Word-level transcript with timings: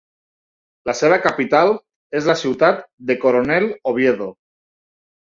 La 0.89 0.95
seva 1.01 1.19
capital 1.25 1.71
és 2.21 2.31
la 2.31 2.37
ciutat 2.41 2.83
de 3.13 3.21
Coronel 3.27 3.71
Oviedo. 3.95 4.35